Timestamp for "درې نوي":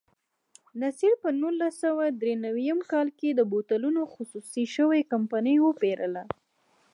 2.21-2.69